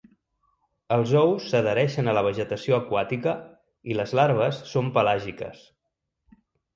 [0.93, 3.33] Els ous s'adhereixen a la vegetació aquàtica
[3.91, 5.61] i les larves són pelàgiques.